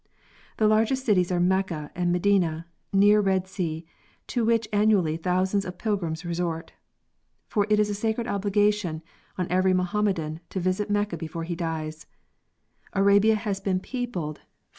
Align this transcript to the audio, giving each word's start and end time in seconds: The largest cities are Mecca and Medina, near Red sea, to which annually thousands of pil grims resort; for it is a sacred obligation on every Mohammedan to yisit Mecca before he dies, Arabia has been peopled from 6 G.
The 0.57 0.67
largest 0.67 1.05
cities 1.05 1.31
are 1.31 1.39
Mecca 1.39 1.91
and 1.93 2.11
Medina, 2.11 2.65
near 2.91 3.21
Red 3.21 3.47
sea, 3.47 3.85
to 4.25 4.43
which 4.43 4.67
annually 4.73 5.15
thousands 5.15 5.63
of 5.63 5.77
pil 5.77 5.95
grims 5.95 6.25
resort; 6.25 6.71
for 7.47 7.67
it 7.69 7.79
is 7.79 7.87
a 7.87 7.93
sacred 7.93 8.25
obligation 8.25 9.03
on 9.37 9.45
every 9.51 9.75
Mohammedan 9.75 10.39
to 10.49 10.59
yisit 10.59 10.89
Mecca 10.89 11.17
before 11.17 11.43
he 11.43 11.55
dies, 11.55 12.07
Arabia 12.93 13.35
has 13.35 13.59
been 13.59 13.79
peopled 13.79 14.37
from 14.37 14.41
6 14.43 14.47
G. 14.47 14.51